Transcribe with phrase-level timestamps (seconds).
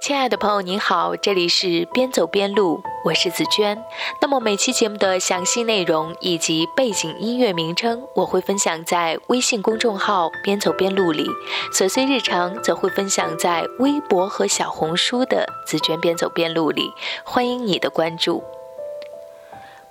[0.00, 3.76] 亲爱的朋友，您好，这里是边走边录，我是紫娟。
[4.22, 11.26] 那么每期节目的详细内容以及背景音乐名称，我会分享在微信公众号“边走边录”里；
[11.70, 16.90] 琐碎日常则会分享在微博和小红书的“紫娟边走边录”里。
[17.22, 18.42] 欢迎你的关注。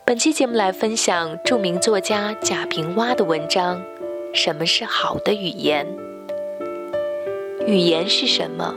[0.03, 3.77] 本期节目来分享著名作家贾平凹的文章
[4.33, 5.85] 《什么是好的语言》。
[7.67, 8.73] 语言是什么？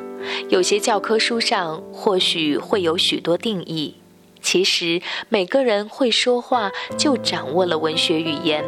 [0.48, 3.96] 有些教科书上或许会有许多定义，
[4.40, 8.64] 其实每个人会说话就掌握了文学语言。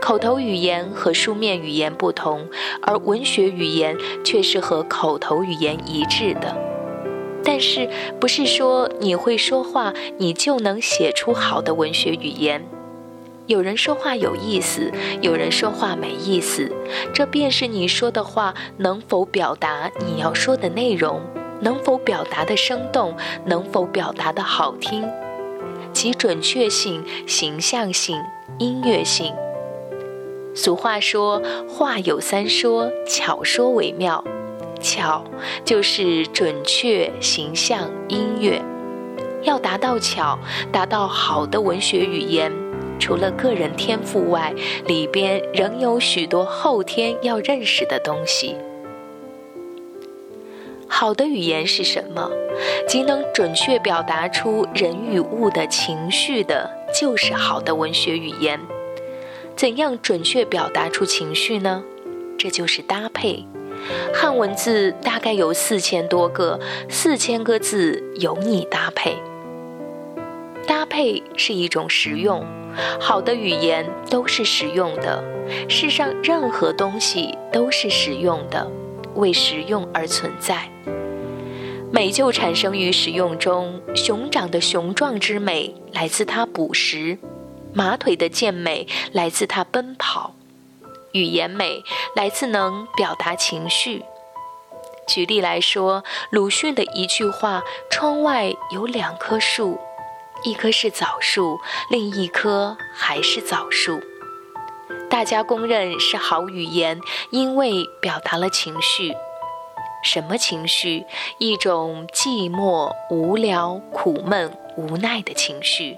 [0.00, 2.48] 口头语言和书面语言不同，
[2.82, 6.56] 而文学语言却是和口头语言一致的。
[7.44, 7.88] 但是，
[8.20, 12.64] 不是说你会说话，你就能写出好的文学语言。
[13.46, 16.70] 有人说话有意思，有人说话没意思，
[17.12, 21.20] 这便是你说的话能否表达你要说的内容，
[21.60, 25.04] 能否表达的生动，能否表达的好听，
[25.92, 28.16] 其准确性、形象性、
[28.58, 29.34] 音乐性。
[30.54, 34.22] 俗话说：“话有三说，巧说为妙。”
[34.80, 35.24] 巧
[35.64, 38.62] 就是准确、形象、音乐。
[39.42, 40.38] 要达到巧，
[40.70, 42.52] 达到好的文学语言。
[43.02, 44.54] 除了个人天赋外，
[44.86, 48.54] 里边仍有许多后天要认识的东西。
[50.86, 52.30] 好的语言是什么？
[52.86, 58.60] 即能准确表达出人与物的情绪的，就是好的文学语言。
[59.56, 61.82] 怎样准确表达出情绪呢？
[62.38, 63.44] 这就是搭配。
[64.14, 69.16] 汉文字大概有四千多个，四千个字由你搭配。
[70.72, 72.46] 搭配是一种实用。
[72.98, 75.22] 好的语言都是实用的，
[75.68, 78.66] 世上任何东西都是实用的，
[79.14, 80.70] 为实用而存在。
[81.90, 83.82] 美就产生于实用中。
[83.94, 87.18] 熊掌的雄壮之美来自它捕食，
[87.74, 90.34] 马腿的健美来自它奔跑。
[91.12, 91.82] 语言美
[92.16, 94.02] 来自能表达情绪。
[95.06, 99.78] 举例来说，鲁迅的一句话：“窗外有两棵树。”
[100.44, 104.00] 一棵是枣树，另一棵还是枣树。
[105.08, 109.14] 大家公认是好语言，因为表达了情绪。
[110.02, 111.04] 什么情绪？
[111.38, 115.96] 一种寂寞、无聊、苦闷、无奈的情绪。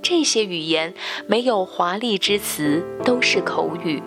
[0.00, 0.94] 这些语言
[1.26, 4.00] 没有华丽之词，都是口语。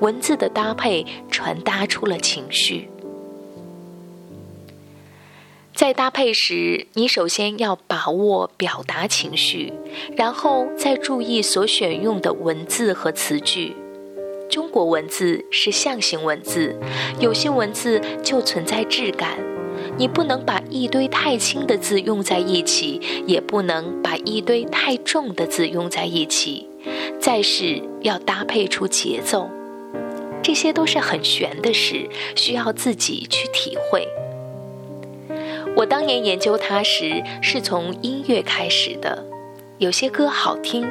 [0.00, 2.90] 文字的搭配传达出了情绪。
[5.78, 9.72] 在搭配时，你首先要把握表达情绪，
[10.16, 13.76] 然后再注意所选用的文字和词句。
[14.50, 16.76] 中国文字是象形文字，
[17.20, 19.38] 有些文字就存在质感。
[19.96, 26.68] 你不能把一堆太轻的字用在一起，也不能把一堆太重的字用在一起。
[27.20, 29.48] 再是要搭配出节奏，
[30.42, 34.08] 这些都是很玄的事，需要自己去体会。
[35.78, 39.24] 我当年研究它时，是从音乐开始的。
[39.78, 40.84] 有些歌好听，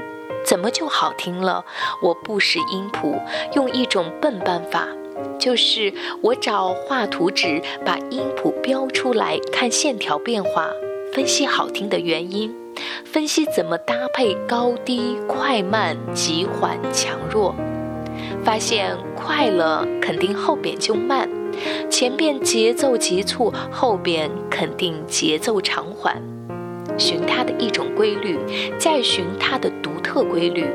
[0.45, 1.65] 怎么就好听了？
[2.01, 3.19] 我不识音谱，
[3.53, 4.87] 用一种笨办法，
[5.37, 10.69] 就是我找画图纸，把音谱标出来，看线条变化，
[11.11, 12.55] 分析好听的原因，
[13.03, 17.53] 分析怎么搭配高低、快慢、急缓、强弱，
[18.41, 21.29] 发现快了肯定后边就慢。
[21.89, 26.21] 前边节奏急促，后边肯定节奏长缓，
[26.97, 28.37] 寻它的一种规律，
[28.77, 30.65] 再寻它的独特规律。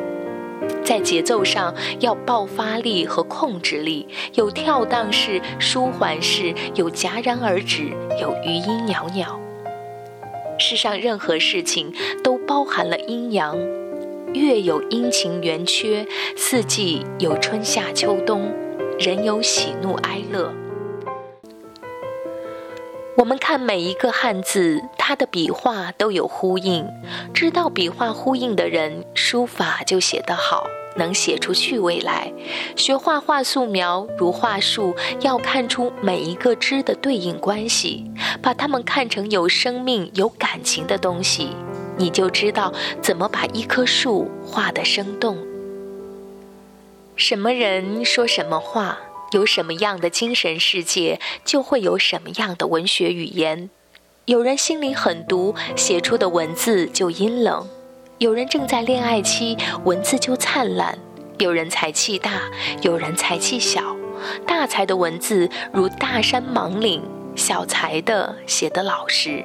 [0.85, 7.91] 在节奏上要爆发力和控制力，有跳荡式、舒缓式，有戛然而止，
[8.21, 9.41] 有余音袅袅。
[10.59, 11.93] 世上任何事情
[12.23, 13.57] 都包含了阴阳，
[14.35, 16.07] 月有阴晴圆缺，
[16.37, 18.53] 四季有春夏秋冬，
[19.01, 20.53] 人有喜怒哀乐。
[23.15, 26.89] 我们看每一个汉字，它的笔画都有呼应。
[27.35, 30.67] 知道笔画呼应的人，书法就写得好，
[30.97, 32.33] 能写出趣味来。
[32.75, 38.11] 学画画素描如画树，要看出每一个枝的对应关系，
[38.43, 41.51] 把它们看成有生命、有感情的东西，
[41.99, 42.73] 你就知道
[43.03, 45.37] 怎么把一棵树画得生动。
[47.15, 48.99] 什么人说什么话？
[49.33, 53.69] 有什么样的精神世界，就会有什么样的文学语言。
[54.27, 57.67] 有人心里狠毒，写出的文字就阴冷；
[58.19, 60.95] 有人正在恋爱期，文字就灿烂；
[61.39, 62.43] 有人才气大，
[62.83, 63.97] 有人才气小。
[64.47, 67.03] 大才的文字如大山莽岭，
[67.35, 69.45] 小才的写得老实，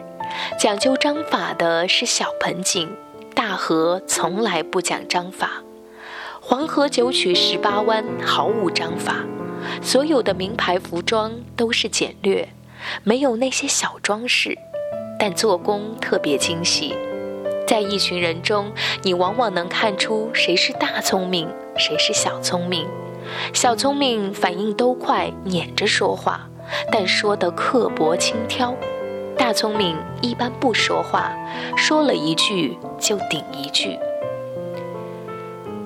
[0.59, 2.87] 讲究章法的是小盆景，
[3.33, 5.63] 大河从来不讲章法。
[6.39, 9.25] 黄河九曲十八弯，毫无章法。
[9.81, 12.47] 所有的名牌服装都是简略，
[13.03, 14.57] 没有那些小装饰，
[15.19, 16.95] 但做工特别精细。
[17.67, 18.71] 在一群人中，
[19.03, 22.87] 你往往能看出谁是大聪明，谁是小聪明。
[23.53, 26.47] 小聪明反应都快，撵着说话，
[26.91, 28.73] 但说的刻薄轻佻；
[29.37, 31.33] 大聪明一般不说话，
[31.75, 33.99] 说了一句就顶一句。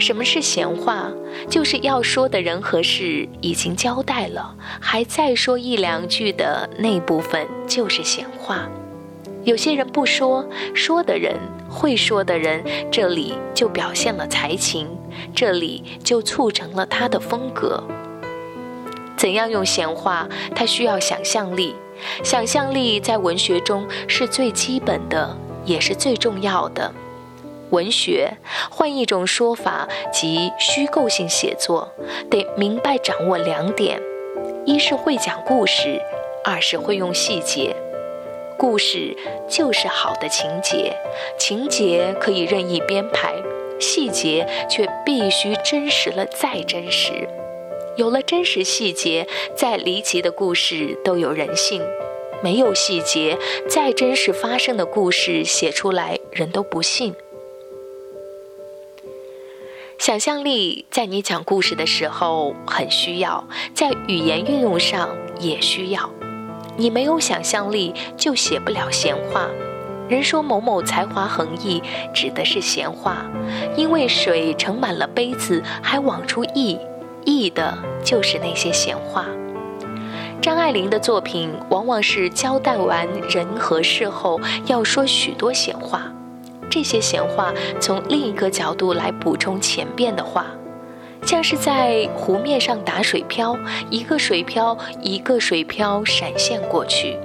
[0.02, 1.10] 什么是闲话？
[1.48, 8.68] 就是要说的人和事已经交代了，还再说一两句的那部分就是闲话。
[9.44, 11.36] 有些人不说，说的人
[11.70, 14.88] 会说的人，这里就表现了才情，
[15.34, 17.84] 这里就促成了他的风格。
[19.16, 20.28] 怎样用闲话？
[20.56, 21.76] 他需要想象力，
[22.24, 26.92] 想象力在文学中是最基本的，也是最重要的。
[27.72, 28.38] 文学，
[28.70, 31.90] 换一种说法，即虚构性写作，
[32.30, 34.00] 得明白掌握两点：
[34.66, 36.02] 一是会讲故事，
[36.44, 37.76] 二是会用细节。
[38.58, 39.18] 故事
[39.50, 40.94] 就是好的情节，
[41.40, 43.34] 情节可以任意编排，
[43.80, 47.28] 细节却必须真实了再真实。
[47.96, 51.82] 有了真实细节，再离奇的故事都有人性；
[52.44, 53.38] 没有细节，
[53.68, 57.16] 再真实发生的故事写出来，人都不信。
[60.12, 65.08] 想象力在你讲故事的时候很需要，在语言运用上
[65.40, 66.10] 也需要。
[66.76, 69.48] 你没有想象力，就写不了闲话。
[70.10, 71.82] 人说某某才华横溢，
[72.14, 73.26] 指的是闲话，
[73.78, 76.78] 因为水盛满了杯子，还往出溢，
[77.24, 79.26] 溢的就是那些闲话。
[80.42, 86.12] 张爱玲的作品往往是交代完人和事后，要说许多闲话。
[86.72, 90.48] 这些闲话从另一个角度来补充前边的话，
[91.24, 93.58] 像是在湖面上打水漂，
[93.90, 97.18] 一个水漂一个水漂闪现过去。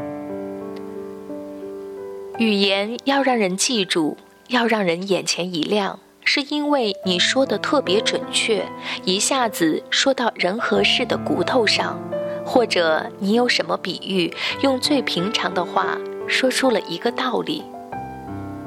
[2.38, 4.16] 语言要让人记住，
[4.48, 8.66] 要让人眼前一亮，是因为你说的特别准确，
[9.04, 11.98] 一下子说到人和事的骨头上，
[12.44, 15.96] 或者你有什么比喻，用最平常的话
[16.26, 17.62] 说出了一个道理。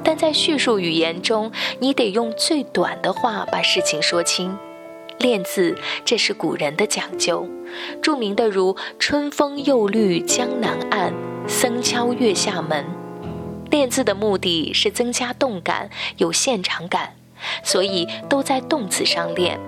[0.04, 4.58] 但在叙述语言中，你得用最短的话把事情说清。
[5.20, 5.76] 练字，
[6.06, 7.46] 这是古人的讲究。
[8.02, 11.14] 著名的如“春风又绿江南岸，
[11.46, 12.86] 僧敲月下门”。
[13.70, 17.14] 练字的目的是增加动感，有现场感，
[17.64, 19.60] 所以都在动词上练。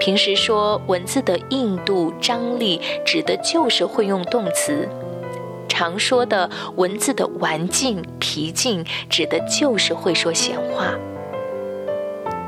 [0.00, 4.88] 平时说文字的硬度、张力，指的就是会用动词。
[5.68, 10.94] 常说的文字的顽劲、皮劲，指的就是会说闲话。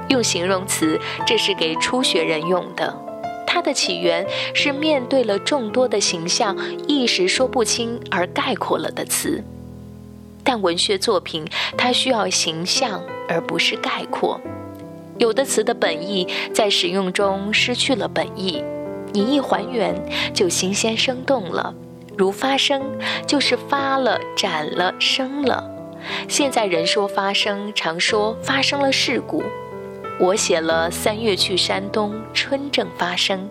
[0.08, 2.96] 用形容词，这是给初学人用的。
[3.46, 9.42] 它的起源是面对了众多的形象，一时说不清而概括了的词。
[10.44, 11.44] 但文学作品，
[11.76, 14.40] 它需要形象，而不是概括。
[15.18, 18.62] 有的词的本意在使用中失去了本意，
[19.12, 19.94] 你一还原，
[20.34, 21.74] 就新鲜生动了。
[22.16, 22.82] 如发生，
[23.26, 25.70] 就是发了、展了、生了。
[26.28, 29.42] 现在人说发生，常说发生了事故。
[30.18, 33.50] 我写了三月去山东，春正发生。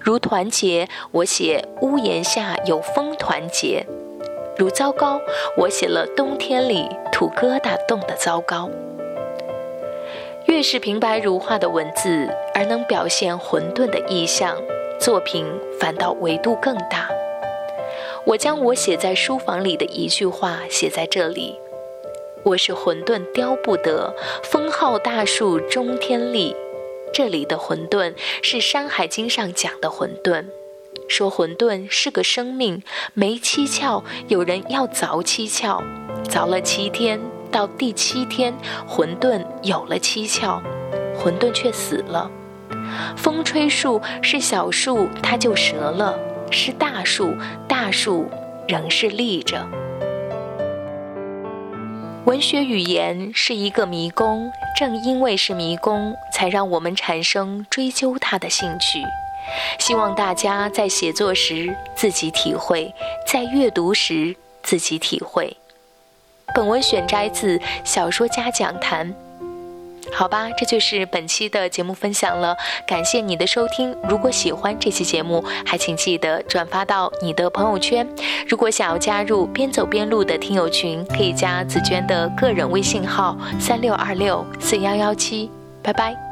[0.00, 3.84] 如团结，我写屋檐下有风团结。
[4.56, 5.20] 如糟糕，
[5.58, 8.70] 我写了冬天里土疙瘩冻得糟糕。
[10.46, 14.56] 越是平白如画的文字，而能表现混沌的意象，
[14.98, 15.44] 作品
[15.78, 17.10] 反倒维度更大。
[18.26, 21.54] 我将我写在书房里的一句话写在这里：
[22.42, 26.56] 我是混沌雕不得，封号大树中天立。
[27.14, 30.46] 这里的混沌是《山海经》上讲的混沌，
[31.06, 32.82] 说混沌是个生命，
[33.14, 35.80] 没七窍，有人要凿七窍，
[36.28, 37.20] 凿了七天，
[37.52, 38.52] 到第七天，
[38.88, 40.60] 混沌有了七窍，
[41.16, 42.28] 混沌却死了。
[43.16, 46.18] 风吹树是小树，它就折了。
[46.48, 47.34] 是大树，
[47.78, 48.26] 大树
[48.66, 49.68] 仍是立着。
[52.24, 59.04] 文学语言是一个迷宫，正因为是迷宫，才让我们产生追究它的兴趣。
[59.78, 62.90] 希望大家在写作时自己体会，
[63.26, 65.54] 在阅读时自己体会。
[66.54, 69.06] 本文选摘自《小说家讲坛》。
[70.12, 72.56] 好吧，这就是本期的节目分享了。
[72.86, 73.94] 感谢你的收听。
[74.08, 78.06] 如果喜欢这期节目，还请记得转发到你的朋友圈。
[78.48, 85.50] 如果想要加入边走边录的听友群，可以加紫娟的个人微信号三六二六四幺幺七。
[85.82, 86.25] 拜拜。